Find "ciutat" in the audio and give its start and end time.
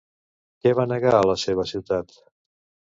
1.75-2.21